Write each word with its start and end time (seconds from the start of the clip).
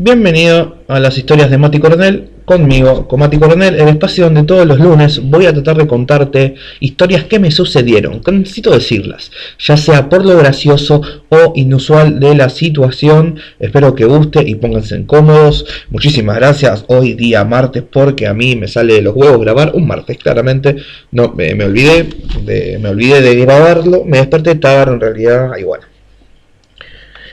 Bienvenido 0.00 0.76
a 0.86 1.00
las 1.00 1.18
historias 1.18 1.50
de 1.50 1.58
Mati 1.58 1.80
Coronel, 1.80 2.28
conmigo, 2.44 3.08
con 3.08 3.18
Mati 3.18 3.36
Coronel, 3.36 3.74
el 3.74 3.88
espacio 3.88 4.26
donde 4.26 4.44
todos 4.44 4.64
los 4.64 4.78
lunes 4.78 5.20
voy 5.24 5.46
a 5.46 5.52
tratar 5.52 5.76
de 5.76 5.88
contarte 5.88 6.54
historias 6.78 7.24
que 7.24 7.40
me 7.40 7.50
sucedieron, 7.50 8.20
que 8.20 8.30
necesito 8.30 8.70
decirlas, 8.70 9.32
ya 9.58 9.76
sea 9.76 10.08
por 10.08 10.24
lo 10.24 10.36
gracioso 10.36 11.02
o 11.30 11.52
inusual 11.56 12.20
de 12.20 12.36
la 12.36 12.48
situación. 12.48 13.40
Espero 13.58 13.96
que 13.96 14.04
guste 14.04 14.48
y 14.48 14.54
pónganse 14.54 15.04
cómodos. 15.04 15.66
Muchísimas 15.90 16.36
gracias. 16.36 16.84
Hoy 16.86 17.14
día 17.14 17.44
martes, 17.44 17.82
porque 17.82 18.28
a 18.28 18.34
mí 18.34 18.54
me 18.54 18.68
sale 18.68 18.94
de 18.94 19.02
los 19.02 19.16
huevos 19.16 19.40
grabar 19.40 19.72
un 19.74 19.88
martes, 19.88 20.16
claramente. 20.16 20.76
No, 21.10 21.34
me, 21.36 21.52
olvidé, 21.64 22.08
de, 22.44 22.78
me 22.80 22.90
olvidé 22.90 23.20
de 23.20 23.34
grabarlo, 23.34 24.04
me 24.04 24.18
desperté 24.18 24.54
tarde 24.54 24.94
en 24.94 25.00
realidad, 25.00 25.56
igual. 25.58 25.80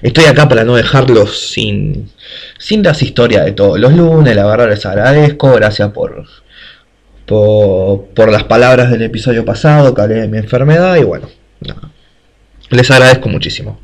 Estoy 0.06 0.26
acá 0.26 0.48
para 0.48 0.64
no 0.64 0.76
dejarlos 0.76 1.50
sin, 1.50 2.12
sin 2.60 2.84
las 2.84 3.02
historias 3.02 3.44
de 3.44 3.54
todos 3.54 3.80
los 3.80 3.92
lunes. 3.92 4.36
La 4.36 4.46
verdad 4.46 4.70
les 4.70 4.86
agradezco. 4.86 5.52
Gracias 5.56 5.90
por, 5.94 6.28
por, 7.26 8.32
las 8.32 8.44
palabras 8.44 8.92
del 8.92 9.02
episodio 9.02 9.44
pasado 9.44 9.96
que 9.96 10.04
de 10.04 10.28
mi 10.28 10.38
enfermedad. 10.38 10.96
Y 10.98 11.04
bueno, 11.04 11.28
les 12.70 12.92
agradezco 12.92 13.30
muchísimo. 13.30 13.80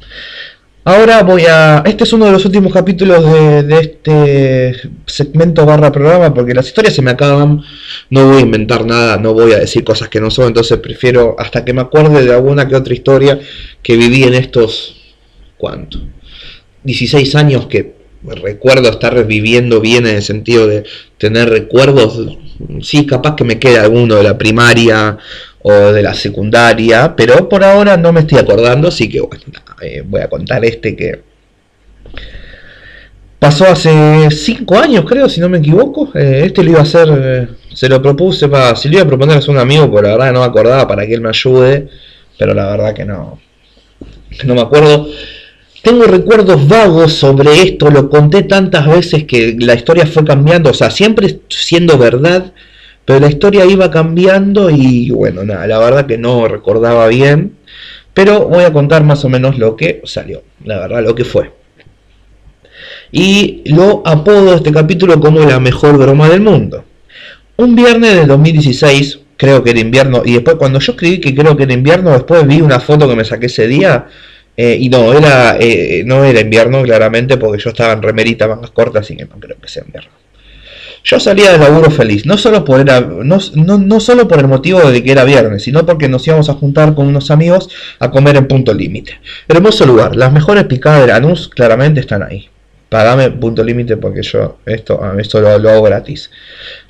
Ahora 0.84 1.23
voy 1.23 1.45
a... 1.49 1.81
Este 1.88 2.03
es 2.03 2.13
uno 2.13 2.27
de 2.27 2.33
los 2.33 2.45
últimos 2.45 2.72
capítulos 2.72 3.25
de, 3.25 3.63
de, 3.63 3.80
este 3.80 4.89
segmento 5.08 5.66
barra 5.66 5.91
programa 5.91 6.31
porque 6.35 6.53
las 6.53 6.67
historias 6.67 6.94
se 6.94 7.02
me 7.02 7.09
acaban. 7.09 7.63
No 8.11 8.27
voy 8.27 8.38
a 8.38 8.41
inventar 8.41 8.85
nada, 8.85 9.17
no 9.17 9.33
voy 9.33 9.53
a 9.53 9.58
decir 9.58 9.83
cosas 9.83 10.08
que 10.08 10.22
no 10.22 10.30
son, 10.30 10.49
entonces 10.49 10.77
prefiero 10.77 11.35
hasta 11.39 11.66
que 11.66 11.73
me 11.73 11.81
acuerde 11.81 12.23
de 12.23 12.31
alguna 12.31 12.67
que 12.67 12.75
otra 12.75 12.94
historia 12.94 13.39
que 13.81 13.97
viví 13.97 14.22
en 14.22 14.35
estos 14.35 15.00
¿cuánto? 15.61 15.99
16 16.83 17.35
años 17.35 17.67
que 17.67 17.93
recuerdo 18.23 18.89
estar 18.89 19.25
viviendo 19.27 19.79
bien 19.79 20.07
en 20.07 20.15
el 20.15 20.23
sentido 20.23 20.65
de 20.65 20.83
tener 21.19 21.49
recuerdos, 21.49 22.38
sí, 22.81 23.05
capaz 23.05 23.36
que 23.36 23.44
me 23.44 23.59
queda 23.59 23.83
alguno 23.83 24.16
de 24.16 24.23
la 24.23 24.39
primaria 24.39 25.19
o 25.61 25.71
de 25.71 26.02
la 26.02 26.16
secundaria, 26.16 27.16
pero 27.16 27.47
por 27.47 27.63
ahora 27.63 27.95
no 27.95 28.11
me 28.11 28.21
estoy 28.21 28.39
acordando, 28.39 28.88
así 28.88 29.08
que 29.08 29.21
bueno, 29.21 29.44
eh, 29.83 30.03
voy 30.03 30.21
a 30.21 30.30
contar 30.30 30.66
este 30.66 30.95
que 30.95 31.21
pasó 33.38 33.66
hace 33.66 34.31
5 34.31 34.80
años, 34.80 35.05
creo, 35.08 35.30
si 35.30 35.39
no 35.39 35.49
me 35.49 35.59
equivoco. 35.59 36.11
Eh, 36.16 36.43
este 36.45 36.64
lo 36.64 36.71
iba 36.71 36.80
a 36.80 36.83
hacer, 36.83 37.08
eh, 37.11 37.47
se 37.71 37.88
lo 37.88 38.02
propuse, 38.02 38.49
para, 38.49 38.75
si 38.75 38.89
lo 38.89 38.95
iba 38.95 39.03
a 39.03 39.08
proponer 39.08 39.38
a 39.38 39.52
un 39.52 39.59
amigo, 39.59 39.91
pero 39.93 40.08
la 40.08 40.17
verdad 40.17 40.33
no 40.33 40.39
me 40.39 40.45
acordaba 40.45 40.88
para 40.88 41.05
que 41.05 41.14
él 41.14 41.21
me 41.21 41.30
ayude, 41.30 41.88
pero 42.39 42.55
la 42.55 42.66
verdad 42.71 42.95
que 42.95 43.05
no, 43.05 43.39
no 44.45 44.55
me 44.55 44.61
acuerdo. 44.61 45.08
Tengo 45.81 46.03
recuerdos 46.03 46.67
vagos 46.67 47.13
sobre 47.13 47.63
esto, 47.63 47.89
lo 47.89 48.07
conté 48.07 48.43
tantas 48.43 48.85
veces 48.85 49.23
que 49.23 49.55
la 49.59 49.73
historia 49.73 50.05
fue 50.05 50.23
cambiando, 50.23 50.69
o 50.69 50.73
sea, 50.75 50.91
siempre 50.91 51.39
siendo 51.49 51.97
verdad, 51.97 52.53
pero 53.03 53.19
la 53.19 53.29
historia 53.29 53.65
iba 53.65 53.89
cambiando 53.89 54.69
y 54.69 55.09
bueno, 55.09 55.43
nada, 55.43 55.65
la 55.65 55.79
verdad 55.79 56.05
que 56.05 56.19
no 56.19 56.47
recordaba 56.47 57.07
bien, 57.07 57.57
pero 58.13 58.47
voy 58.47 58.63
a 58.63 58.71
contar 58.71 59.03
más 59.03 59.25
o 59.25 59.29
menos 59.29 59.57
lo 59.57 59.75
que 59.75 60.02
salió, 60.03 60.43
la 60.63 60.77
verdad, 60.79 61.03
lo 61.03 61.15
que 61.15 61.25
fue. 61.25 61.52
Y 63.11 63.63
lo 63.65 64.03
apodo 64.05 64.53
este 64.53 64.71
capítulo 64.71 65.19
como 65.19 65.39
la 65.39 65.59
mejor 65.59 65.97
broma 65.97 66.29
del 66.29 66.41
mundo. 66.41 66.85
Un 67.57 67.75
viernes 67.75 68.15
del 68.15 68.27
2016, 68.27 69.19
creo 69.35 69.63
que 69.63 69.71
era 69.71 69.79
invierno, 69.79 70.21
y 70.23 70.33
después 70.33 70.57
cuando 70.57 70.79
yo 70.79 70.91
escribí 70.91 71.19
que 71.19 71.33
creo 71.33 71.57
que 71.57 71.63
era 71.63 71.73
invierno, 71.73 72.11
después 72.11 72.45
vi 72.45 72.61
una 72.61 72.79
foto 72.79 73.09
que 73.09 73.15
me 73.15 73.25
saqué 73.25 73.47
ese 73.47 73.67
día, 73.67 74.05
eh, 74.64 74.78
y 74.80 74.90
no, 74.90 75.12
era, 75.12 75.58
eh, 75.59 76.04
no 76.06 76.23
era 76.23 76.40
invierno, 76.40 76.84
claramente, 76.84 77.38
porque 77.38 77.59
yo 77.59 77.72
estaba 77.72 77.94
en 77.94 78.04
remerita 78.04 78.48
más 78.48 78.70
corta, 78.70 79.00
así 79.00 79.17
que 79.17 79.26
no 79.26 79.40
creo 79.40 79.58
que 79.59 79.67
sea 79.67 79.84
invierno. 79.84 80.12
Yo 81.04 81.20
salía 81.20 81.52
del 81.52 81.62
laburo 81.62 81.90
feliz, 81.90 82.28
no 82.28 82.38
solo, 82.38 82.64
por 82.64 82.80
era, 82.80 83.02
no, 83.02 83.39
no, 83.56 84.00
solo 84.00 84.28
por 84.28 84.38
el 84.38 84.48
motivo 84.48 84.80
de 84.92 85.04
que 85.04 85.14
era 85.14 85.23
viernes, 85.23 85.64
sino 85.64 85.83
porque 85.83 86.08
nos 86.08 86.27
íbamos 86.27 86.48
a 86.50 86.54
juntar 86.54 86.94
con 86.94 87.08
unos 87.08 87.32
amigos 87.32 87.70
a 87.98 88.11
comer 88.11 88.36
en 88.36 88.48
punto 88.48 88.71
límite. 88.71 89.20
Hermoso 89.48 89.88
lugar, 89.88 90.16
las 90.16 90.32
mejores 90.32 90.66
picadas 90.66 91.02
de 91.02 91.08
Lanús 91.08 91.50
claramente 91.50 92.00
están 92.00 92.21
ahí. 92.21 92.48
Pagame 92.88 93.32
punto 93.32 93.64
límite 93.64 93.98
porque 93.98 94.21
yo 94.21 94.60
esto, 94.67 95.02
esto 95.17 95.42
lo, 95.42 95.58
lo, 95.58 95.71
hago 95.71 95.82
gratis. 95.82 96.30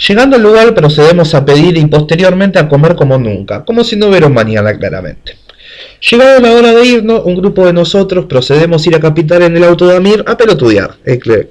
Llegando 0.10 0.36
al 0.36 0.44
lugar 0.44 0.76
procedemos 0.76 1.34
a 1.36 1.46
pedir 1.46 1.78
y 1.78 1.86
posteriormente 1.86 2.60
a 2.60 2.68
comer 2.68 2.96
como 2.96 3.18
nunca, 3.18 3.64
como 3.64 3.86
si 3.86 3.96
no 3.96 4.08
hubiera 4.08 4.28
un 4.28 4.34
mañana 4.34 4.78
claramente. 4.78 5.38
Llegada 6.10 6.40
la 6.40 6.52
hora 6.54 6.74
de 6.74 6.84
irnos, 6.84 7.22
un 7.26 7.36
grupo 7.36 7.66
de 7.66 7.74
nosotros 7.74 8.26
procedemos 8.26 8.84
a 8.84 8.90
ir 8.90 8.96
a 8.96 9.00
Capital 9.00 9.44
en 9.44 9.56
el 9.56 9.64
auto 9.64 9.88
de 9.88 9.98
Amir 9.98 10.24
a 10.26 10.36
pelotudear. 10.36 10.96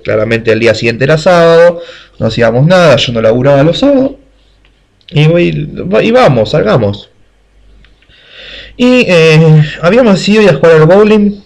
claramente 0.03 0.51
el 0.51 0.59
día 0.59 0.75
siguiente 0.75 1.05
era 1.05 1.19
sábado, 1.19 1.81
no 2.19 2.27
hacíamos 2.27 2.67
nada, 2.67 2.97
yo 2.97 3.13
no 3.13 3.23
laburaba 3.23 3.63
los 3.63 3.79
sábados. 3.79 4.13
Y, 5.13 6.11
vamos, 6.11 6.51
salgamos. 6.51 7.11
Y 8.77 9.05
eh, 9.09 9.63
habíamos 9.83 10.29
ido 10.29 10.51
a 10.51 10.55
jugar 10.55 10.73
al 10.73 10.87
bowling 10.87 11.41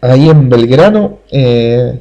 ahí 0.00 0.28
en 0.28 0.48
Belgrano. 0.48 1.20
Eh, 1.32 1.98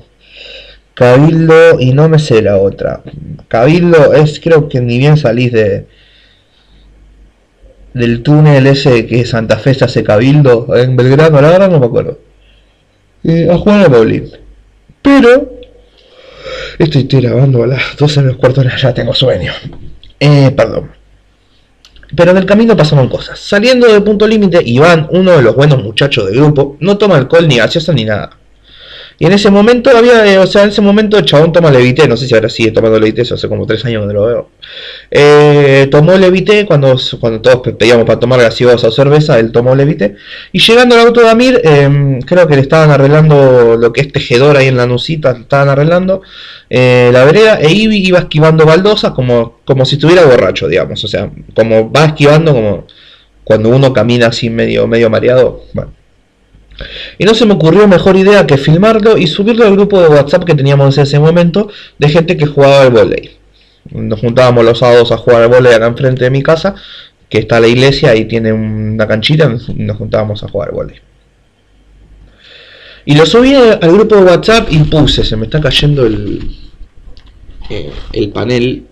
Cabildo 0.93 1.79
y 1.79 1.93
no 1.93 2.07
me 2.07 2.19
sé 2.19 2.43
la 2.43 2.57
otra. 2.57 3.01
Cabildo 3.47 4.13
es 4.13 4.39
creo 4.39 4.69
que 4.69 4.79
ni 4.79 4.99
bien 4.99 5.17
salís 5.17 5.51
de, 5.51 5.87
del 7.93 8.23
túnel 8.23 8.67
ese 8.67 9.05
que 9.05 9.25
Santa 9.25 9.57
Fe 9.57 9.73
se 9.73 9.85
hace 9.85 10.03
cabildo 10.03 10.67
en 10.75 10.95
Belgrano, 10.95 11.41
la 11.41 11.49
verdad 11.49 11.69
no 11.69 11.79
me 11.79 11.85
acuerdo. 11.85 12.19
Eh, 13.23 13.47
a 13.51 13.57
jugar 13.57 13.85
a 13.85 13.87
bowling. 13.87 14.29
Pero 15.01 15.59
estoy, 16.79 17.03
grabando 17.03 17.63
a 17.63 17.67
las 17.67 17.97
12 17.97 18.21
menos 18.21 18.37
cuarto 18.37 18.63
ya 18.63 18.93
tengo 18.93 19.13
sueño. 19.13 19.51
Eh, 20.19 20.51
perdón. 20.55 20.91
Pero 22.15 22.31
en 22.31 22.37
el 22.37 22.45
camino 22.45 22.75
pasaron 22.75 23.07
cosas. 23.07 23.39
Saliendo 23.39 23.87
de 23.87 24.01
punto 24.01 24.27
límite, 24.27 24.61
Iván, 24.63 25.07
uno 25.11 25.31
de 25.31 25.41
los 25.41 25.55
buenos 25.55 25.81
muchachos 25.81 26.25
del 26.25 26.35
grupo, 26.35 26.77
no 26.79 26.97
toma 26.97 27.15
alcohol 27.15 27.47
ni 27.47 27.57
gaseosa 27.57 27.93
ni 27.93 28.05
nada. 28.05 28.37
Y 29.21 29.27
en 29.27 29.33
ese 29.33 29.51
momento 29.51 29.95
había, 29.95 30.25
eh, 30.25 30.39
o 30.39 30.47
sea, 30.47 30.63
en 30.63 30.69
ese 30.69 30.81
momento 30.81 31.15
el 31.15 31.25
chabón 31.25 31.53
toma 31.53 31.69
levité, 31.69 32.07
no 32.07 32.17
sé 32.17 32.27
si 32.27 32.33
ahora 32.33 32.49
sigue 32.49 32.71
tomando 32.71 32.99
levité, 32.99 33.21
eso 33.21 33.35
hace 33.35 33.47
como 33.47 33.67
tres 33.67 33.85
años 33.85 34.07
que 34.07 34.13
lo 34.13 34.25
veo. 34.25 34.49
Eh, 35.11 35.87
tomó 35.91 36.17
levité 36.17 36.65
cuando, 36.65 36.97
cuando 37.19 37.39
todos 37.39 37.61
pedíamos 37.77 38.07
para 38.07 38.19
tomar 38.19 38.41
gaseosa 38.41 38.87
o 38.87 38.91
cerveza, 38.91 39.37
él 39.37 39.51
tomó 39.51 39.75
levité. 39.75 40.15
Y 40.51 40.59
llegando 40.59 40.95
al 40.95 41.01
auto 41.01 41.21
de 41.21 41.29
Amir, 41.29 41.61
em, 41.63 42.19
creo 42.21 42.47
que 42.47 42.55
le 42.55 42.61
estaban 42.63 42.89
arreglando 42.89 43.77
lo 43.77 43.93
que 43.93 44.01
es 44.01 44.11
tejedor 44.11 44.57
ahí 44.57 44.69
en 44.69 44.77
la 44.77 44.87
nusita, 44.87 45.33
estaban 45.39 45.69
arreglando 45.69 46.23
eh, 46.71 47.11
la 47.13 47.23
vereda, 47.23 47.59
e 47.61 47.71
Ivy 47.71 47.97
iba 48.07 48.17
esquivando 48.17 48.65
baldosas 48.65 49.11
como, 49.11 49.59
como 49.65 49.85
si 49.85 49.97
estuviera 49.97 50.25
borracho, 50.25 50.67
digamos. 50.67 51.03
O 51.03 51.07
sea, 51.07 51.29
como 51.55 51.91
va 51.91 52.05
esquivando 52.05 52.53
como 52.53 52.87
cuando 53.43 53.69
uno 53.69 53.93
camina 53.93 54.29
así 54.29 54.49
medio, 54.49 54.87
medio 54.87 55.11
mareado. 55.11 55.65
Bueno. 55.73 56.00
Y 57.17 57.25
no 57.25 57.33
se 57.33 57.45
me 57.45 57.53
ocurrió 57.53 57.87
mejor 57.87 58.15
idea 58.15 58.45
que 58.47 58.57
filmarlo 58.57 59.17
y 59.17 59.27
subirlo 59.27 59.65
al 59.65 59.73
grupo 59.73 60.01
de 60.01 60.07
WhatsApp 60.07 60.43
que 60.43 60.55
teníamos 60.55 60.97
en 60.97 61.03
ese 61.03 61.19
momento 61.19 61.69
de 61.97 62.09
gente 62.09 62.37
que 62.37 62.45
jugaba 62.45 62.81
al 62.81 62.91
volei. 62.91 63.37
Nos 63.91 64.19
juntábamos 64.19 64.63
los 64.63 64.79
sábados 64.79 65.11
a 65.11 65.17
jugar 65.17 65.43
al 65.43 65.49
volei 65.49 65.73
acá 65.73 65.87
enfrente 65.87 66.23
de 66.23 66.29
mi 66.29 66.43
casa, 66.43 66.75
que 67.29 67.39
está 67.39 67.59
la 67.59 67.67
iglesia 67.67 68.15
y 68.15 68.25
tiene 68.25 68.53
una 68.53 69.07
canchita, 69.07 69.49
nos 69.75 69.97
juntábamos 69.97 70.43
a 70.43 70.47
jugar 70.47 70.69
al 70.69 70.75
volei. 70.75 70.99
Y 73.05 73.15
lo 73.15 73.25
subí 73.25 73.55
al 73.55 73.91
grupo 73.91 74.15
de 74.15 74.23
WhatsApp 74.23 74.67
y 74.69 74.77
puse, 74.79 75.23
se 75.23 75.35
me 75.35 75.45
está 75.45 75.59
cayendo 75.59 76.05
el, 76.05 76.55
eh, 77.69 77.89
el 78.13 78.29
panel 78.29 78.85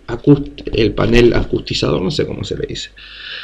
el 0.73 0.94
panel 0.94 1.33
acustizador, 1.33 2.01
no 2.01 2.09
sé 2.09 2.25
cómo 2.25 2.44
se 2.44 2.57
le 2.57 2.66
dice. 2.66 2.89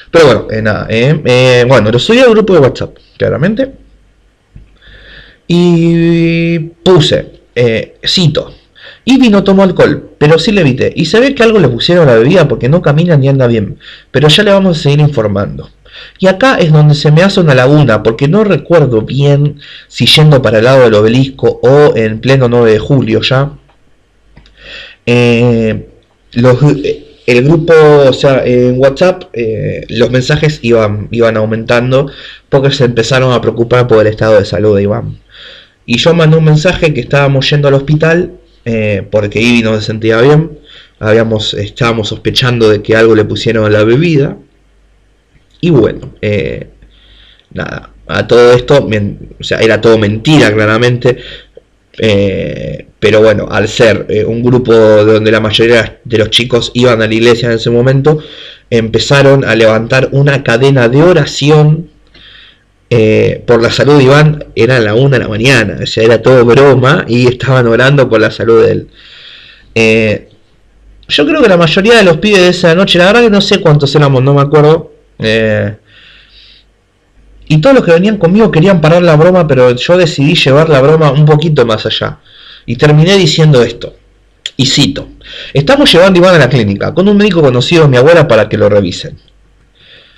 Pero 0.09 0.25
bueno, 0.25 0.47
eh, 0.49 0.61
nada, 0.61 0.87
eh, 0.89 1.65
bueno, 1.67 1.91
lo 1.91 1.99
subí 1.99 2.19
al 2.19 2.31
grupo 2.31 2.53
de 2.53 2.59
WhatsApp, 2.59 2.97
claramente. 3.17 3.84
Y 5.47 6.59
puse, 6.59 7.41
eh, 7.53 7.97
cito, 8.05 8.53
Ivy 9.05 9.29
no 9.29 9.43
tomó 9.43 9.63
alcohol, 9.63 10.11
pero 10.17 10.39
sí 10.39 10.51
le 10.51 10.61
evité. 10.61 10.91
Y 10.95 11.05
se 11.05 11.19
ve 11.19 11.35
que 11.35 11.43
algo 11.43 11.59
le 11.59 11.69
pusieron 11.69 12.07
a 12.07 12.13
la 12.13 12.17
bebida 12.17 12.47
porque 12.47 12.69
no 12.69 12.81
camina 12.81 13.15
ni 13.15 13.27
anda 13.27 13.47
bien. 13.47 13.77
Pero 14.11 14.27
ya 14.27 14.43
le 14.43 14.51
vamos 14.51 14.79
a 14.79 14.81
seguir 14.81 14.99
informando. 14.99 15.69
Y 16.19 16.27
acá 16.27 16.57
es 16.57 16.71
donde 16.71 16.95
se 16.95 17.11
me 17.11 17.21
hace 17.21 17.39
una 17.39 17.55
laguna, 17.55 18.03
porque 18.03 18.27
no 18.27 18.43
recuerdo 18.43 19.01
bien 19.01 19.59
si 19.87 20.05
yendo 20.07 20.41
para 20.41 20.57
el 20.57 20.65
lado 20.65 20.83
del 20.83 20.93
obelisco 20.95 21.59
o 21.61 21.95
en 21.95 22.19
pleno 22.19 22.49
9 22.49 22.71
de 22.71 22.79
julio 22.79 23.21
ya. 23.21 23.51
Eh, 25.05 25.87
el 27.27 27.43
grupo, 27.43 27.73
o 28.07 28.13
sea, 28.13 28.43
en 28.43 28.79
WhatsApp, 28.79 29.23
eh, 29.33 29.85
los 29.89 30.11
mensajes 30.11 30.59
iban, 30.63 31.07
iban 31.11 31.37
aumentando 31.37 32.11
porque 32.49 32.71
se 32.71 32.85
empezaron 32.85 33.31
a 33.31 33.41
preocupar 33.41 33.87
por 33.87 34.01
el 34.01 34.07
estado 34.07 34.39
de 34.39 34.45
salud 34.45 34.75
de 34.75 34.83
Iván. 34.83 35.19
Y 35.85 35.97
yo 35.97 36.13
mandé 36.13 36.37
un 36.37 36.45
mensaje 36.45 36.93
que 36.93 37.01
estábamos 37.01 37.49
yendo 37.49 37.67
al 37.67 37.75
hospital 37.75 38.33
eh, 38.65 39.05
porque 39.11 39.39
Ivy 39.39 39.63
no 39.63 39.75
se 39.75 39.85
sentía 39.85 40.19
bien. 40.21 40.59
Habíamos, 40.99 41.53
estábamos 41.53 42.07
sospechando 42.09 42.69
de 42.69 42.81
que 42.81 42.95
algo 42.95 43.15
le 43.15 43.25
pusieron 43.25 43.65
a 43.65 43.69
la 43.69 43.83
bebida. 43.83 44.37
Y 45.61 45.69
bueno, 45.69 46.13
eh, 46.21 46.69
nada, 47.51 47.91
a 48.07 48.27
todo 48.27 48.53
esto, 48.53 48.87
o 49.39 49.43
sea, 49.43 49.59
era 49.59 49.81
todo 49.81 49.97
mentira 49.97 50.51
claramente. 50.53 51.17
Eh, 51.97 52.87
pero 52.99 53.21
bueno, 53.21 53.47
al 53.49 53.67
ser 53.67 54.05
eh, 54.09 54.25
un 54.25 54.43
grupo 54.43 54.73
donde 54.73 55.31
la 55.31 55.39
mayoría 55.39 55.99
de 56.03 56.17
los 56.17 56.29
chicos 56.29 56.71
iban 56.73 57.01
a 57.01 57.07
la 57.07 57.13
iglesia 57.13 57.49
en 57.49 57.55
ese 57.55 57.69
momento, 57.69 58.19
empezaron 58.69 59.45
a 59.45 59.55
levantar 59.55 60.09
una 60.11 60.43
cadena 60.43 60.89
de 60.89 61.03
oración 61.03 61.89
eh, 62.89 63.43
por 63.45 63.61
la 63.61 63.71
salud 63.71 63.97
de 63.97 64.03
Iván. 64.03 64.45
Era 64.55 64.79
la 64.79 64.93
una 64.95 65.17
de 65.17 65.23
la 65.23 65.29
mañana, 65.29 65.77
o 65.83 65.85
sea, 65.85 66.03
era 66.03 66.21
todo 66.21 66.45
broma 66.45 67.05
y 67.07 67.27
estaban 67.27 67.67
orando 67.67 68.09
por 68.09 68.21
la 68.21 68.31
salud 68.31 68.63
de 68.63 68.71
él. 68.71 70.29
yo 71.07 71.25
creo 71.25 71.41
que 71.41 71.49
la 71.49 71.57
mayoría 71.57 71.95
de 71.97 72.03
los 72.03 72.17
pibes 72.17 72.41
de 72.41 72.49
esa 72.49 72.75
noche, 72.75 72.97
la 72.97 73.05
verdad 73.05 73.21
que 73.21 73.29
no 73.29 73.41
sé 73.41 73.59
cuántos 73.59 73.95
éramos, 73.95 74.23
no 74.23 74.33
me 74.33 74.41
acuerdo. 74.41 74.91
Y 77.47 77.57
todos 77.59 77.75
los 77.75 77.85
que 77.85 77.91
venían 77.91 78.17
conmigo 78.17 78.51
querían 78.51 78.81
parar 78.81 79.03
la 79.03 79.15
broma, 79.15 79.47
pero 79.47 79.75
yo 79.75 79.97
decidí 79.97 80.35
llevar 80.35 80.69
la 80.69 80.81
broma 80.81 81.11
un 81.11 81.25
poquito 81.25 81.65
más 81.65 81.85
allá. 81.85 82.19
Y 82.65 82.75
terminé 82.75 83.15
diciendo 83.17 83.61
esto. 83.63 83.95
Y 84.57 84.65
cito. 84.65 85.09
Estamos 85.53 85.91
llevando 85.91 86.19
Iván 86.19 86.35
a 86.35 86.39
la 86.39 86.49
clínica 86.49 86.93
con 86.93 87.07
un 87.07 87.17
médico 87.17 87.41
conocido 87.41 87.83
de 87.83 87.89
mi 87.89 87.97
abuela 87.97 88.27
para 88.27 88.49
que 88.49 88.57
lo 88.57 88.69
revisen. 88.69 89.17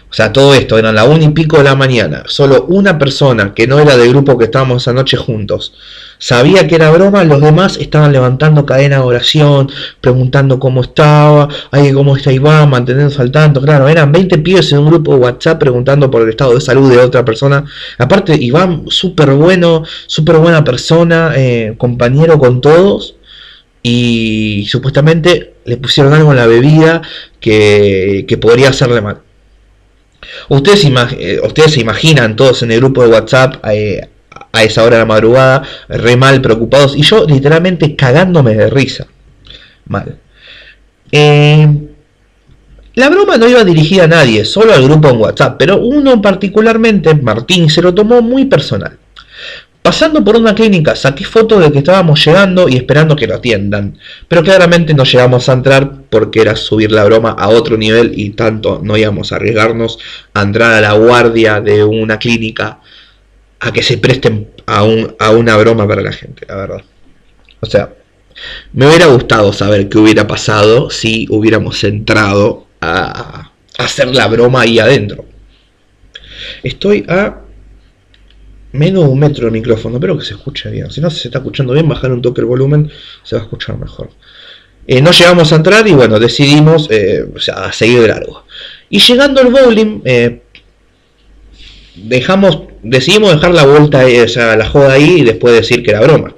O 0.09 0.13
sea, 0.13 0.31
todo 0.31 0.53
esto 0.53 0.77
era 0.77 0.91
la 0.91 1.03
una 1.03 1.25
y 1.25 1.29
pico 1.29 1.57
de 1.57 1.63
la 1.63 1.75
mañana. 1.75 2.23
Solo 2.27 2.65
una 2.69 2.97
persona 2.97 3.53
que 3.53 3.67
no 3.67 3.79
era 3.79 3.97
del 3.97 4.09
grupo 4.09 4.37
que 4.37 4.45
estábamos 4.45 4.83
esa 4.83 4.93
noche 4.93 5.17
juntos 5.17 5.73
sabía 6.19 6.67
que 6.67 6.75
era 6.75 6.91
broma. 6.91 7.23
Los 7.23 7.41
demás 7.41 7.77
estaban 7.77 8.11
levantando 8.11 8.65
cadena 8.65 8.97
de 8.97 9.03
oración, 9.03 9.69
preguntando 10.01 10.59
cómo 10.59 10.81
estaba, 10.81 11.47
ay, 11.71 11.91
cómo 11.93 12.15
está 12.15 12.31
Iván, 12.31 12.69
manteniéndose 12.69 13.21
al 13.21 13.31
tanto. 13.31 13.61
Claro, 13.61 13.87
eran 13.87 14.11
20 14.11 14.37
pibes 14.39 14.71
en 14.71 14.79
un 14.79 14.87
grupo 14.87 15.13
de 15.13 15.19
WhatsApp 15.19 15.59
preguntando 15.59 16.09
por 16.11 16.21
el 16.21 16.29
estado 16.29 16.53
de 16.55 16.61
salud 16.61 16.89
de 16.89 16.99
otra 16.99 17.23
persona. 17.25 17.65
Aparte, 17.97 18.35
Iván, 18.35 18.85
súper 18.89 19.31
bueno, 19.31 19.83
súper 20.07 20.37
buena 20.37 20.63
persona, 20.63 21.33
eh, 21.35 21.75
compañero 21.77 22.39
con 22.39 22.61
todos. 22.61 23.15
Y 23.83 24.65
supuestamente 24.67 25.53
le 25.65 25.77
pusieron 25.77 26.13
algo 26.13 26.31
en 26.31 26.37
la 26.37 26.47
bebida 26.47 27.01
que, 27.39 28.25
que 28.27 28.37
podría 28.37 28.69
hacerle 28.69 29.01
mal. 29.01 29.26
Ustedes, 30.49 30.85
eh, 30.85 31.39
ustedes 31.43 31.73
se 31.73 31.81
imaginan 31.81 32.35
todos 32.35 32.63
en 32.63 32.71
el 32.71 32.79
grupo 32.79 33.03
de 33.03 33.09
WhatsApp 33.09 33.55
eh, 33.71 34.07
a 34.51 34.63
esa 34.63 34.83
hora 34.83 34.97
de 34.97 35.01
la 35.01 35.05
madrugada, 35.05 35.63
re 35.89 36.15
mal, 36.15 36.41
preocupados, 36.41 36.95
y 36.95 37.01
yo 37.01 37.25
literalmente 37.25 37.95
cagándome 37.95 38.55
de 38.55 38.69
risa. 38.69 39.07
Mal. 39.85 40.17
Eh, 41.11 41.67
la 42.95 43.09
broma 43.09 43.37
no 43.37 43.47
iba 43.47 43.63
dirigida 43.63 44.05
a 44.05 44.07
nadie, 44.07 44.43
solo 44.43 44.73
al 44.73 44.83
grupo 44.83 45.09
en 45.09 45.17
WhatsApp, 45.17 45.57
pero 45.59 45.77
uno 45.77 46.21
particularmente, 46.21 47.13
Martín, 47.13 47.69
se 47.69 47.81
lo 47.81 47.93
tomó 47.93 48.21
muy 48.21 48.45
personal. 48.45 48.97
Pasando 49.87 50.21
por 50.21 50.35
una 50.35 50.53
clínica, 50.53 50.97
saqué 50.97 51.23
fotos 51.23 51.63
de 51.63 51.71
que 51.71 51.77
estábamos 51.77 52.21
llegando 52.25 52.67
y 52.67 52.75
esperando 52.75 53.15
que 53.15 53.25
lo 53.25 53.35
atiendan, 53.35 53.97
pero 54.27 54.43
claramente 54.43 54.93
no 54.93 55.05
llegamos 55.05 55.47
a 55.47 55.53
entrar 55.53 56.01
porque 56.09 56.41
era 56.41 56.57
subir 56.57 56.91
la 56.91 57.05
broma 57.05 57.31
a 57.31 57.47
otro 57.47 57.77
nivel 57.77 58.11
y 58.13 58.31
tanto 58.31 58.81
no 58.83 58.97
íbamos 58.97 59.31
a 59.31 59.37
arriesgarnos 59.37 59.97
a 60.33 60.41
entrar 60.41 60.73
a 60.73 60.81
la 60.81 60.91
guardia 60.91 61.61
de 61.61 61.85
una 61.85 62.19
clínica 62.19 62.81
a 63.61 63.71
que 63.71 63.81
se 63.81 63.97
presten 63.97 64.49
a, 64.65 64.85
a 65.19 65.31
una 65.31 65.55
broma 65.55 65.87
para 65.87 66.01
la 66.01 66.11
gente, 66.11 66.45
la 66.49 66.55
verdad. 66.57 66.83
O 67.61 67.65
sea, 67.65 67.93
me 68.73 68.87
hubiera 68.87 69.05
gustado 69.05 69.53
saber 69.53 69.87
qué 69.87 69.99
hubiera 69.99 70.27
pasado 70.27 70.89
si 70.89 71.27
hubiéramos 71.29 71.81
entrado 71.85 72.67
a 72.81 73.51
hacer 73.77 74.13
la 74.13 74.27
broma 74.27 74.63
ahí 74.63 74.79
adentro. 74.79 75.23
Estoy 76.61 77.05
a 77.07 77.46
menos 78.71 79.03
de 79.05 79.09
un 79.09 79.19
metro 79.19 79.45
de 79.45 79.51
micrófono, 79.51 79.95
espero 79.95 80.17
que 80.17 80.25
se 80.25 80.33
escuche 80.33 80.69
bien. 80.69 80.91
Si 80.91 81.01
no 81.01 81.09
se 81.09 81.27
está 81.27 81.39
escuchando 81.39 81.73
bien, 81.73 81.87
bajar 81.87 82.11
un 82.11 82.21
toque 82.21 82.41
el 82.41 82.47
volumen, 82.47 82.89
se 83.23 83.35
va 83.35 83.41
a 83.41 83.45
escuchar 83.45 83.77
mejor. 83.77 84.09
Eh, 84.87 85.01
no 85.01 85.11
llegamos 85.11 85.51
a 85.51 85.57
entrar 85.57 85.85
y 85.85 85.91
bueno, 85.91 86.17
decidimos 86.17 86.87
eh, 86.89 87.25
a 87.53 87.71
seguir 87.73 87.99
de 88.01 88.07
largo. 88.07 88.45
Y 88.89 88.99
llegando 88.99 89.41
al 89.41 89.51
bowling, 89.51 90.01
eh, 90.05 90.41
dejamos, 91.95 92.61
decidimos 92.83 93.31
dejar 93.31 93.53
la 93.53 93.65
vuelta, 93.65 94.05
o 94.05 94.27
sea, 94.29 94.55
la 94.55 94.65
joda 94.65 94.93
ahí 94.93 95.19
y 95.19 95.23
después 95.23 95.53
decir 95.53 95.83
que 95.83 95.91
era 95.91 95.99
broma. 95.99 96.33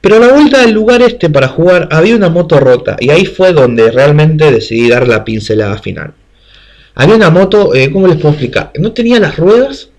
Pero 0.00 0.16
a 0.16 0.20
la 0.20 0.32
vuelta 0.32 0.60
del 0.60 0.70
lugar 0.70 1.02
este 1.02 1.28
para 1.28 1.48
jugar 1.48 1.88
había 1.90 2.14
una 2.14 2.30
moto 2.30 2.58
rota 2.60 2.96
y 3.00 3.10
ahí 3.10 3.26
fue 3.26 3.52
donde 3.52 3.90
realmente 3.90 4.50
decidí 4.50 4.88
dar 4.88 5.06
la 5.08 5.24
pincelada 5.24 5.76
final. 5.78 6.14
Había 6.94 7.16
una 7.16 7.30
moto, 7.30 7.72
¿cómo 7.92 8.06
les 8.06 8.16
puedo 8.16 8.30
explicar? 8.30 8.72
No 8.78 8.92
tenía 8.92 9.20
las 9.20 9.36
ruedas, 9.36 9.89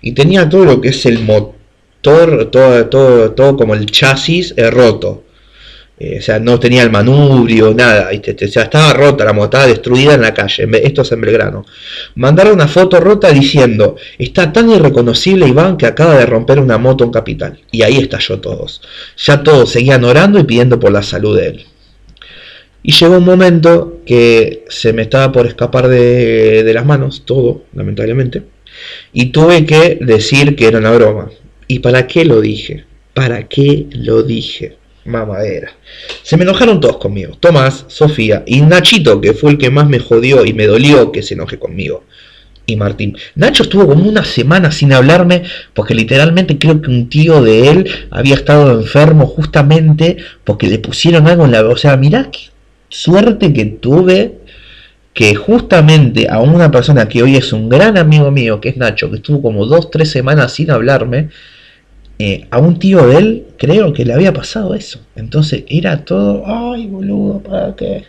y 0.00 0.12
tenía 0.12 0.48
todo 0.48 0.64
lo 0.64 0.80
que 0.80 0.88
es 0.88 1.06
el 1.06 1.20
motor, 1.20 2.50
todo, 2.50 2.86
todo, 2.86 3.30
todo 3.32 3.56
como 3.56 3.74
el 3.74 3.86
chasis 3.86 4.54
eh, 4.56 4.70
roto. 4.70 5.24
Eh, 6.00 6.18
o 6.20 6.22
sea, 6.22 6.38
no 6.38 6.60
tenía 6.60 6.84
el 6.84 6.90
manubrio, 6.90 7.74
nada, 7.74 8.10
O 8.12 8.46
sea, 8.46 8.62
estaba 8.62 8.92
rota 8.92 9.24
la 9.24 9.32
moto, 9.32 9.46
estaba 9.46 9.66
destruida 9.66 10.14
en 10.14 10.20
la 10.20 10.32
calle. 10.32 10.68
Esto 10.84 11.02
es 11.02 11.10
en 11.10 11.20
Belgrano. 11.20 11.66
Mandaron 12.14 12.54
una 12.54 12.68
foto 12.68 13.00
rota 13.00 13.30
diciendo: 13.32 13.96
Está 14.16 14.52
tan 14.52 14.70
irreconocible 14.70 15.48
Iván 15.48 15.76
que 15.76 15.86
acaba 15.86 16.16
de 16.16 16.26
romper 16.26 16.60
una 16.60 16.78
moto 16.78 17.02
en 17.02 17.10
Capital. 17.10 17.58
Y 17.72 17.82
ahí 17.82 17.98
estalló 17.98 18.38
todos. 18.38 18.80
Ya 19.16 19.42
todos 19.42 19.72
seguían 19.72 20.04
orando 20.04 20.38
y 20.38 20.44
pidiendo 20.44 20.78
por 20.78 20.92
la 20.92 21.02
salud 21.02 21.36
de 21.36 21.46
él. 21.48 21.66
Y 22.82 22.92
llegó 22.92 23.18
un 23.18 23.24
momento 23.24 24.00
que 24.06 24.64
se 24.68 24.92
me 24.92 25.02
estaba 25.02 25.32
por 25.32 25.46
escapar 25.46 25.88
de, 25.88 26.62
de 26.62 26.74
las 26.74 26.86
manos, 26.86 27.24
todo, 27.24 27.64
lamentablemente. 27.74 28.42
Y 29.12 29.26
tuve 29.26 29.66
que 29.66 29.98
decir 30.00 30.56
que 30.56 30.66
era 30.66 30.78
una 30.78 30.92
broma. 30.92 31.30
¿Y 31.66 31.80
para 31.80 32.06
qué 32.06 32.24
lo 32.24 32.40
dije? 32.40 32.84
¿Para 33.14 33.48
qué 33.48 33.86
lo 33.90 34.22
dije? 34.22 34.76
Mamadera. 35.04 35.72
Se 36.22 36.36
me 36.36 36.44
enojaron 36.44 36.80
todos 36.80 36.98
conmigo. 36.98 37.36
Tomás, 37.40 37.84
Sofía 37.88 38.44
y 38.46 38.60
Nachito, 38.60 39.20
que 39.20 39.32
fue 39.32 39.52
el 39.52 39.58
que 39.58 39.70
más 39.70 39.88
me 39.88 39.98
jodió 39.98 40.44
y 40.44 40.52
me 40.52 40.66
dolió 40.66 41.10
que 41.10 41.22
se 41.22 41.34
enoje 41.34 41.58
conmigo. 41.58 42.04
Y 42.66 42.76
Martín. 42.76 43.16
Nacho 43.34 43.62
estuvo 43.62 43.86
como 43.86 44.06
una 44.06 44.24
semana 44.24 44.70
sin 44.70 44.92
hablarme 44.92 45.42
porque 45.72 45.94
literalmente 45.94 46.58
creo 46.58 46.82
que 46.82 46.90
un 46.90 47.08
tío 47.08 47.42
de 47.42 47.70
él 47.70 47.90
había 48.10 48.34
estado 48.34 48.78
enfermo 48.78 49.26
justamente 49.26 50.18
porque 50.44 50.66
le 50.66 50.78
pusieron 50.78 51.26
algo 51.26 51.46
en 51.46 51.52
la... 51.52 51.66
O 51.66 51.78
sea, 51.78 51.96
mirá 51.96 52.30
qué 52.30 52.50
suerte 52.88 53.52
que 53.52 53.64
tuve 53.66 54.38
que 55.14 55.34
justamente 55.34 56.28
a 56.30 56.40
una 56.40 56.70
persona 56.70 57.08
que 57.08 57.22
hoy 57.22 57.36
es 57.36 57.52
un 57.52 57.68
gran 57.68 57.98
amigo 57.98 58.30
mío, 58.30 58.60
que 58.60 58.68
es 58.68 58.76
Nacho, 58.76 59.10
que 59.10 59.16
estuvo 59.16 59.42
como 59.42 59.66
dos, 59.66 59.90
tres 59.90 60.10
semanas 60.10 60.52
sin 60.52 60.70
hablarme, 60.70 61.30
eh, 62.20 62.46
a 62.50 62.58
un 62.58 62.78
tío 62.78 63.06
de 63.06 63.16
él 63.16 63.46
creo 63.58 63.92
que 63.92 64.04
le 64.04 64.12
había 64.12 64.32
pasado 64.32 64.74
eso. 64.74 65.00
Entonces 65.16 65.64
era 65.68 66.04
todo, 66.04 66.44
ay 66.46 66.86
boludo, 66.86 67.40
¿para 67.40 67.74
qué? 67.76 68.04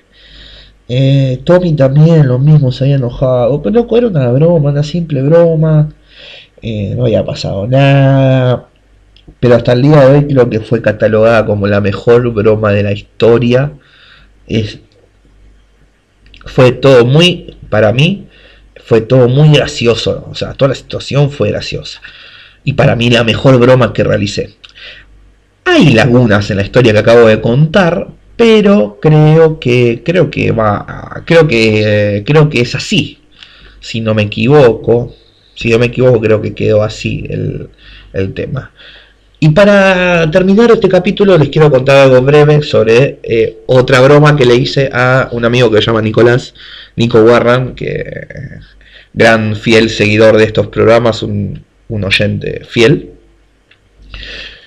Eh, 0.88 1.42
Tommy 1.44 1.74
también 1.74 2.28
lo 2.28 2.40
mismo 2.40 2.72
se 2.72 2.86
había 2.86 2.96
enojado, 2.96 3.62
pero 3.62 3.88
era 3.98 4.08
una 4.08 4.32
broma, 4.32 4.72
una 4.72 4.84
simple 4.84 5.22
broma, 5.22 5.90
eh, 6.62 6.94
no 6.96 7.06
había 7.06 7.24
pasado 7.26 7.68
nada. 7.68 8.68
Pero 9.40 9.56
hasta 9.56 9.74
el 9.74 9.84
día 9.84 10.02
de 10.06 10.18
hoy 10.18 10.28
creo 10.28 10.50
que 10.50 10.60
fue 10.60 10.82
catalogada 10.82 11.46
como 11.46 11.68
la 11.68 11.82
mejor 11.82 12.32
broma 12.34 12.72
de 12.72 12.84
la 12.84 12.92
historia. 12.92 13.72
Fue 16.46 16.72
todo 16.72 17.06
muy, 17.06 17.58
para 17.70 17.94
mí, 17.94 18.28
fue 18.84 19.02
todo 19.02 19.28
muy 19.30 19.50
gracioso. 19.52 20.28
O 20.30 20.36
sea, 20.36 20.54
toda 20.54 20.70
la 20.70 20.76
situación 20.76 21.32
fue 21.32 21.50
graciosa. 21.50 22.02
Y 22.64 22.74
para 22.74 22.96
mí 22.96 23.10
la 23.10 23.24
mejor 23.24 23.60
broma 23.60 23.94
que 23.94 24.04
realicé. 24.04 24.56
Hay 25.66 25.94
lagunas 25.94 26.50
en 26.50 26.58
la 26.58 26.64
historia 26.64 26.94
que 26.94 27.00
acabo 27.00 27.28
de 27.28 27.40
contar, 27.40 28.08
pero 28.36 29.00
creo 29.02 29.60
que 29.60 30.02
creo 30.04 30.32
que 30.32 30.52
va, 30.52 31.24
creo 31.26 31.48
que 31.48 32.24
creo 32.26 32.50
que 32.50 32.62
es 32.62 32.74
así. 32.74 33.20
Si 33.80 34.02
no 34.02 34.14
me 34.14 34.24
equivoco, 34.24 35.14
si 35.56 35.70
no 35.70 35.80
me 35.80 35.88
equivoco, 35.88 36.20
creo 36.20 36.42
que 36.42 36.56
quedó 36.56 36.82
así 36.82 37.26
el, 37.30 37.70
el 38.14 38.34
tema. 38.34 38.72
Y 39.42 39.50
para 39.50 40.30
terminar 40.32 40.70
este 40.72 40.90
capítulo 40.90 41.38
les 41.38 41.48
quiero 41.48 41.72
contar 41.72 41.98
algo 41.98 42.22
breve 42.22 42.62
sobre 42.62 43.20
eh, 43.24 43.60
otra 43.68 44.02
broma 44.02 44.36
que 44.36 44.46
le 44.46 44.56
hice 44.56 44.90
a 44.92 45.30
un 45.32 45.46
amigo 45.46 45.72
que 45.72 45.78
se 45.78 45.86
llama 45.86 46.02
Nicolás, 46.02 46.54
Nico 46.98 47.22
Warren, 47.22 47.74
que 47.74 48.04
gran 49.14 49.56
fiel 49.56 49.90
seguidor 49.90 50.36
de 50.36 50.44
estos 50.44 50.68
programas, 50.68 51.24
un, 51.24 51.64
oyente 51.90 52.66
fiel. 52.66 53.12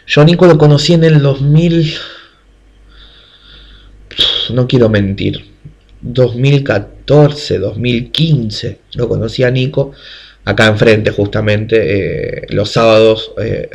Yo 0.06 0.22
a 0.22 0.24
Nico 0.24 0.46
lo 0.46 0.56
conocí 0.56 0.94
en 0.94 1.04
el 1.04 1.20
2000, 1.20 1.94
no 4.54 4.66
quiero 4.66 4.88
mentir, 4.88 5.44
2014, 6.00 7.58
2015, 7.58 8.78
lo 8.94 9.06
conocí 9.06 9.42
a 9.42 9.50
Nico 9.50 9.92
acá 10.44 10.66
enfrente 10.66 11.10
justamente, 11.10 12.38
eh, 12.38 12.46
los 12.48 12.70
sábados. 12.70 13.32
Eh, 13.40 13.68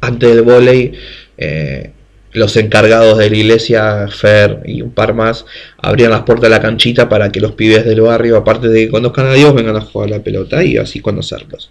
antes 0.00 0.34
del 0.34 0.42
volei, 0.42 0.92
eh, 1.38 1.90
los 2.32 2.56
encargados 2.56 3.16
de 3.18 3.30
la 3.30 3.36
iglesia, 3.36 4.08
Fer 4.08 4.62
y 4.66 4.82
un 4.82 4.90
par 4.90 5.14
más, 5.14 5.46
abrían 5.78 6.10
las 6.10 6.22
puertas 6.22 6.50
de 6.50 6.50
la 6.50 6.60
canchita 6.60 7.08
para 7.08 7.32
que 7.32 7.40
los 7.40 7.52
pibes 7.52 7.84
del 7.84 8.02
barrio, 8.02 8.36
aparte 8.36 8.68
de 8.68 8.86
que 8.86 8.90
conozcan 8.90 9.26
a 9.26 9.32
Dios, 9.32 9.54
vengan 9.54 9.76
a 9.76 9.80
jugar 9.80 10.10
la 10.10 10.20
pelota 10.20 10.62
y 10.62 10.76
así 10.76 11.00
conocerlos. 11.00 11.70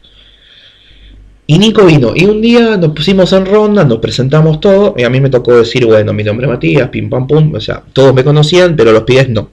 Y 1.47 1.59
Nico 1.59 1.85
vino, 1.85 2.13
y 2.15 2.25
un 2.25 2.41
día 2.41 2.75
nos 2.77 2.93
pusimos 2.93 3.31
en 3.33 3.45
ronda, 3.45 3.83
nos 3.83 3.99
presentamos 3.99 4.59
todos, 4.59 4.93
y 4.97 5.03
a 5.03 5.09
mí 5.11 5.21
me 5.21 5.29
tocó 5.29 5.55
decir, 5.55 5.85
bueno, 5.85 6.11
mi 6.11 6.23
nombre 6.23 6.47
es 6.47 6.51
Matías, 6.51 6.89
pim 6.89 7.07
pam 7.07 7.27
pum, 7.27 7.53
o 7.53 7.59
sea, 7.61 7.83
todos 7.93 8.15
me 8.15 8.23
conocían, 8.23 8.75
pero 8.75 8.91
los 8.91 9.03
pies 9.03 9.29
no. 9.29 9.51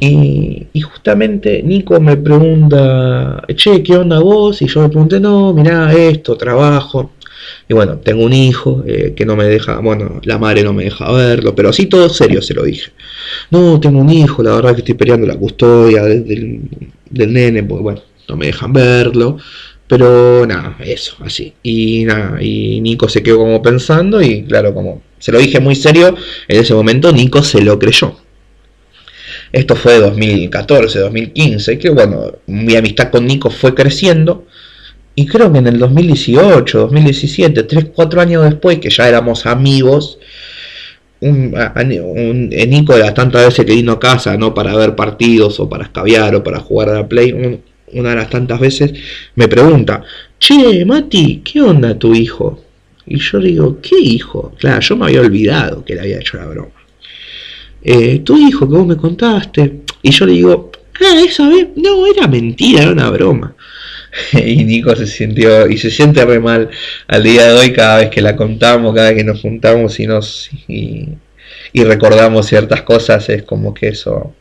Y, 0.00 0.66
justamente 0.80 1.62
Nico 1.62 2.00
me 2.00 2.16
pregunta, 2.16 3.42
che, 3.56 3.82
¿qué 3.82 3.96
onda 3.96 4.18
vos? 4.18 4.60
Y 4.62 4.66
yo 4.66 4.82
me 4.82 4.88
pregunté, 4.88 5.20
no, 5.20 5.52
mirá, 5.52 5.92
esto, 5.94 6.36
trabajo. 6.36 7.12
Y 7.68 7.74
bueno, 7.74 7.98
tengo 7.98 8.24
un 8.24 8.32
hijo 8.32 8.82
eh, 8.86 9.12
que 9.16 9.26
no 9.26 9.36
me 9.36 9.44
deja, 9.44 9.78
bueno, 9.80 10.20
la 10.24 10.38
madre 10.38 10.62
no 10.62 10.72
me 10.72 10.84
deja 10.84 11.10
verlo, 11.12 11.54
pero 11.54 11.70
así 11.70 11.86
todo 11.86 12.08
serio 12.08 12.42
se 12.42 12.54
lo 12.54 12.64
dije. 12.64 12.90
No, 13.50 13.80
tengo 13.80 14.00
un 14.00 14.10
hijo, 14.10 14.42
la 14.42 14.54
verdad 14.56 14.74
que 14.74 14.80
estoy 14.80 14.94
peleando 14.94 15.26
la 15.26 15.36
custodia 15.36 16.04
del, 16.04 16.62
del 17.10 17.32
nene, 17.32 17.62
porque 17.62 17.82
bueno, 17.82 18.00
no 18.28 18.36
me 18.36 18.46
dejan 18.46 18.72
verlo. 18.72 19.38
Pero 19.86 20.46
nada, 20.46 20.76
eso, 20.80 21.16
así. 21.20 21.52
Y 21.62 22.04
nada, 22.04 22.42
y 22.42 22.80
Nico 22.80 23.08
se 23.08 23.22
quedó 23.22 23.38
como 23.38 23.60
pensando 23.62 24.22
y 24.22 24.42
claro, 24.44 24.72
como 24.72 25.02
se 25.18 25.30
lo 25.30 25.38
dije 25.38 25.60
muy 25.60 25.74
serio, 25.74 26.16
en 26.48 26.60
ese 26.60 26.74
momento 26.74 27.12
Nico 27.12 27.42
se 27.42 27.62
lo 27.62 27.78
creyó. 27.78 28.16
Esto 29.54 29.76
fue 29.76 30.00
2014, 30.00 30.98
2015, 30.98 31.78
que 31.78 31.88
bueno, 31.90 32.32
mi 32.48 32.74
amistad 32.74 33.12
con 33.12 33.24
Nico 33.24 33.50
fue 33.50 33.72
creciendo. 33.72 34.48
Y 35.14 35.26
creo 35.26 35.52
que 35.52 35.60
en 35.60 35.68
el 35.68 35.78
2018, 35.78 36.80
2017, 36.80 37.62
3, 37.62 37.84
4 37.94 38.20
años 38.20 38.42
después, 38.42 38.80
que 38.80 38.90
ya 38.90 39.08
éramos 39.08 39.46
amigos, 39.46 40.18
un, 41.20 41.54
un, 41.54 42.48
Nico 42.48 42.94
de 42.94 42.98
las 42.98 43.14
tantas 43.14 43.46
veces 43.46 43.64
que 43.64 43.74
vino 43.74 43.92
a 43.92 44.00
casa, 44.00 44.36
¿no? 44.36 44.52
Para 44.52 44.74
ver 44.74 44.96
partidos 44.96 45.60
o 45.60 45.68
para 45.68 45.84
escabiar 45.84 46.34
o 46.34 46.42
para 46.42 46.58
jugar 46.58 46.88
a 46.88 46.94
la 46.94 47.08
Play, 47.08 47.60
una 47.92 48.08
de 48.08 48.16
las 48.16 48.30
tantas 48.30 48.58
veces, 48.58 48.92
me 49.36 49.46
pregunta, 49.46 50.02
che, 50.40 50.84
Mati, 50.84 51.42
¿qué 51.44 51.62
onda 51.62 51.96
tu 51.96 52.12
hijo? 52.12 52.60
Y 53.06 53.20
yo 53.20 53.38
digo, 53.38 53.78
¿qué 53.80 54.00
hijo? 54.00 54.52
Claro, 54.58 54.80
yo 54.80 54.96
me 54.96 55.04
había 55.04 55.20
olvidado 55.20 55.84
que 55.84 55.94
le 55.94 56.00
había 56.00 56.18
hecho 56.18 56.38
la 56.38 56.46
broma. 56.46 56.83
Eh, 57.84 58.20
tu 58.20 58.36
hijo 58.36 58.68
que 58.68 58.74
vos 58.74 58.86
me 58.86 58.96
contaste. 58.96 59.80
Y 60.02 60.10
yo 60.10 60.26
le 60.26 60.32
digo, 60.32 60.72
ah, 61.00 61.20
esa 61.26 61.48
vez, 61.48 61.68
no, 61.76 62.06
era 62.06 62.26
mentira, 62.26 62.82
era 62.82 62.92
una 62.92 63.10
broma. 63.10 63.54
y 64.32 64.64
Nico 64.64 64.94
se 64.96 65.06
sintió 65.06 65.68
y 65.68 65.76
se 65.76 65.90
siente 65.90 66.24
re 66.24 66.40
mal 66.40 66.70
al 67.08 67.22
día 67.22 67.48
de 67.48 67.52
hoy 67.58 67.72
cada 67.72 67.98
vez 67.98 68.10
que 68.10 68.22
la 68.22 68.36
contamos, 68.36 68.94
cada 68.94 69.08
vez 69.08 69.18
que 69.18 69.24
nos 69.24 69.40
juntamos 69.40 69.98
y 69.98 70.06
nos 70.06 70.50
y, 70.68 71.08
y 71.72 71.84
recordamos 71.84 72.46
ciertas 72.46 72.82
cosas, 72.82 73.28
es 73.28 73.42
como 73.42 73.74
que 73.74 73.88
eso 73.88 74.32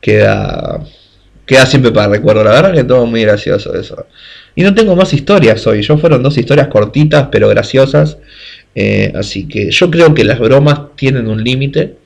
queda 0.00 0.84
queda 1.46 1.66
siempre 1.66 1.92
para 1.92 2.08
recuerdo. 2.08 2.44
La 2.44 2.52
verdad 2.52 2.74
que 2.74 2.84
todo 2.84 3.06
muy 3.06 3.22
gracioso 3.22 3.74
eso. 3.74 4.06
Y 4.54 4.62
no 4.62 4.74
tengo 4.74 4.96
más 4.96 5.12
historias 5.12 5.66
hoy. 5.66 5.82
Yo 5.82 5.98
fueron 5.98 6.22
dos 6.22 6.38
historias 6.38 6.68
cortitas 6.68 7.28
pero 7.30 7.48
graciosas. 7.48 8.18
Eh, 8.74 9.12
así 9.14 9.46
que 9.46 9.70
yo 9.70 9.90
creo 9.90 10.14
que 10.14 10.24
las 10.24 10.38
bromas 10.38 10.96
tienen 10.96 11.28
un 11.28 11.42
límite. 11.42 11.96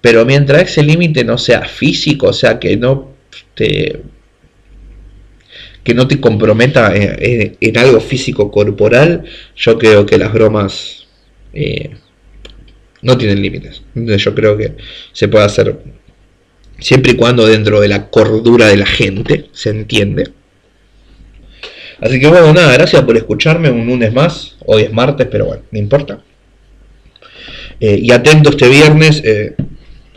Pero 0.00 0.24
mientras 0.24 0.62
ese 0.62 0.82
límite 0.82 1.24
no 1.24 1.36
sea 1.38 1.62
físico, 1.62 2.28
o 2.28 2.32
sea 2.32 2.58
que 2.58 2.76
no 2.76 3.12
te 3.54 4.02
que 5.84 5.94
no 5.94 6.06
te 6.06 6.20
comprometa 6.20 6.92
en, 6.94 7.78
algo 7.78 8.00
físico 8.00 8.50
corporal, 8.50 9.24
yo 9.56 9.78
creo 9.78 10.04
que 10.04 10.18
las 10.18 10.32
bromas 10.32 11.06
eh, 11.54 11.90
no 13.02 13.16
tienen 13.16 13.40
límites. 13.40 13.82
Yo 13.94 14.34
creo 14.34 14.56
que 14.58 14.74
se 15.12 15.28
puede 15.28 15.44
hacer 15.44 15.78
siempre 16.78 17.12
y 17.12 17.16
cuando 17.16 17.46
dentro 17.46 17.80
de 17.80 17.88
la 17.88 18.10
cordura 18.10 18.66
de 18.66 18.76
la 18.76 18.86
gente, 18.86 19.46
se 19.52 19.70
entiende. 19.70 20.30
Así 22.00 22.18
que 22.18 22.28
bueno, 22.28 22.52
nada, 22.52 22.72
gracias 22.72 23.02
por 23.02 23.16
escucharme 23.16 23.70
un 23.70 23.86
lunes 23.86 24.12
más. 24.12 24.56
Hoy 24.66 24.82
es 24.82 24.92
martes, 24.92 25.28
pero 25.30 25.46
bueno, 25.46 25.62
no 25.70 25.78
importa. 25.78 26.22
Eh, 27.78 27.98
y 28.02 28.10
atento 28.12 28.50
este 28.50 28.68
viernes, 28.68 29.22
eh, 29.24 29.54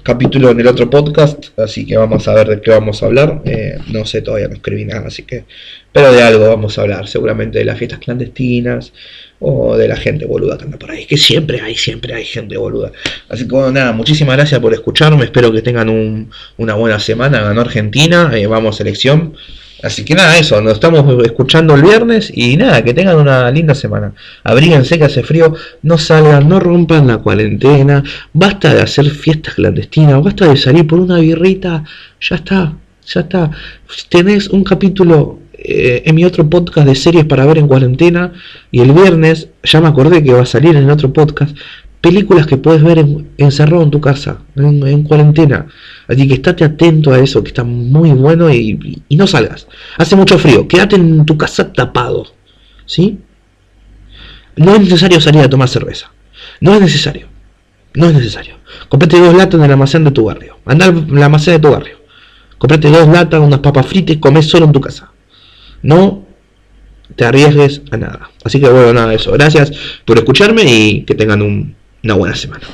capítulo 0.04 0.52
en 0.52 0.60
el 0.60 0.68
otro 0.68 0.90
podcast, 0.90 1.58
así 1.58 1.86
que 1.86 1.98
vamos 1.98 2.28
a 2.28 2.34
ver 2.34 2.48
de 2.48 2.62
qué 2.62 2.72
vamos 2.72 3.02
a 3.02 3.06
hablar. 3.06 3.42
Eh, 3.46 3.78
no 3.88 4.06
sé, 4.06 4.22
todavía 4.22 4.50
no 4.50 4.56
escribí 4.56 4.86
nada, 4.86 5.08
así 5.08 5.24
que... 5.24 5.46
Pero 5.92 6.12
de 6.12 6.24
algo 6.24 6.48
vamos 6.48 6.78
a 6.78 6.82
hablar, 6.82 7.08
seguramente 7.08 7.60
de 7.60 7.66
las 7.66 7.78
fiestas 7.78 8.00
clandestinas, 8.00 8.94
o 9.40 9.78
de 9.78 9.88
la 9.88 9.96
gente 9.96 10.26
boluda 10.26 10.58
que 10.58 10.66
anda 10.66 10.80
por 10.80 10.92
ahí, 10.92 11.06
que 11.06 11.18
siempre 11.18 11.62
hay, 11.62 11.76
siempre 11.76 12.14
hay 12.14 12.26
gente 12.26 12.58
boluda. 12.58 12.92
Así 13.30 13.48
que 13.48 13.54
bueno, 13.54 13.72
nada, 13.72 13.92
muchísimas 13.92 14.36
gracias 14.36 14.60
por 14.60 14.74
escucharme, 14.74 15.24
espero 15.24 15.52
que 15.52 15.62
tengan 15.62 16.30
una 16.58 16.74
buena 16.74 17.00
semana, 17.00 17.42
ganó 17.42 17.62
Argentina, 17.62 18.32
eh, 18.34 18.48
vamos 18.48 18.78
selección. 18.78 19.36
Así 19.84 20.06
que 20.06 20.16
nada, 20.16 20.38
eso, 20.38 20.62
nos 20.62 20.76
estamos 20.76 21.06
escuchando 21.26 21.76
el 21.76 21.82
viernes 21.82 22.32
y 22.34 22.56
nada, 22.56 22.82
que 22.86 22.94
tengan 22.94 23.18
una 23.18 23.52
linda 23.52 23.76
semana. 23.76 24.14
Abríguense 24.44 24.98
que 24.98 25.04
hace 25.04 25.24
frío, 25.24 25.54
no 25.82 25.98
salgan, 25.98 26.48
no 26.48 26.62
rompan 26.62 27.06
la 27.06 27.18
cuarentena, 27.18 28.02
basta 28.32 28.74
de 28.74 28.82
hacer 28.82 29.10
fiestas 29.10 29.56
clandestinas, 29.56 30.24
basta 30.24 30.48
de 30.48 30.56
salir 30.56 30.88
por 30.88 31.02
una 31.02 31.20
birrita, 31.20 31.84
ya 32.22 32.36
está, 32.38 32.78
ya 33.06 33.20
está. 33.20 33.52
Tenés 34.10 34.48
un 34.48 34.64
capítulo 34.64 35.40
eh, 35.66 36.04
en 36.06 36.16
mi 36.16 36.26
otro 36.26 36.50
podcast 36.50 36.88
de 36.88 36.96
series 36.96 37.26
para 37.26 37.46
ver 37.46 37.58
en 37.58 37.68
cuarentena. 37.68 38.34
Y 38.72 38.82
el 38.82 38.92
viernes, 38.92 39.50
ya 39.64 39.80
me 39.80 39.88
acordé 39.88 40.22
que 40.24 40.34
va 40.34 40.42
a 40.42 40.46
salir 40.46 40.76
en 40.76 40.90
otro 40.90 41.14
podcast, 41.14 41.56
películas 42.04 42.46
que 42.46 42.58
puedes 42.58 42.84
ver 42.84 43.06
encerrado 43.38 43.82
en 43.82 43.90
tu 43.90 44.02
casa, 44.02 44.40
en, 44.58 45.04
cuarentena. 45.04 45.68
Así 46.06 46.28
que 46.28 46.34
estate 46.34 46.66
atento 46.66 47.14
a 47.14 47.20
eso, 47.20 47.42
que 47.42 47.48
está 47.48 47.64
muy 47.64 48.12
bueno 48.12 48.54
y, 48.54 49.02
no 49.12 49.26
salgas. 49.26 49.68
Hace 49.98 50.18
mucho 50.18 50.38
frío, 50.38 50.68
quédate 50.68 50.98
en 50.98 51.26
tu 51.26 51.38
casa 51.38 51.72
tapado. 51.72 52.26
¿Sí? 52.86 53.20
No 54.58 54.76
es 54.76 54.82
necesario 54.82 55.22
salir 55.22 55.44
a 55.44 55.50
tomar 55.50 55.70
cerveza. 55.70 56.12
No 56.60 56.76
es 56.76 56.82
necesario. 56.82 57.30
No 57.94 58.08
es 58.08 58.14
necesario. 58.14 58.56
Comprate 58.90 59.18
dos 59.18 59.34
latas 59.34 59.56
en 59.56 59.64
el 59.64 59.72
almacén 59.72 60.04
de 60.04 60.12
tu 60.12 60.26
barrio. 60.26 60.58
Anda 60.66 60.88
al 60.88 61.24
almacén 61.24 61.54
de 61.54 61.60
tu 61.60 61.72
barrio. 61.72 62.00
Comprate 62.58 62.90
dos 62.90 63.08
latas, 63.08 63.40
unas 63.40 63.60
papas 63.60 63.86
fritas 63.86 64.18
y 64.18 64.20
comés 64.20 64.50
solo 64.50 64.66
en 64.66 64.74
tu 64.74 64.82
casa. 64.82 65.10
No 65.82 66.26
te 67.16 67.24
arriesgues 67.24 67.82
a 67.92 67.96
nada. 67.96 68.30
Así 68.44 68.60
que 68.60 68.68
bueno, 68.68 68.92
nada 68.92 69.08
de 69.08 69.16
eso. 69.16 69.32
Gracias 69.32 69.72
por 70.04 70.18
escucharme 70.18 70.64
y 70.66 71.04
que 71.04 71.16
tengan 71.16 71.42
una 72.04 72.16
buena 72.16 72.36
semana. 72.36 72.68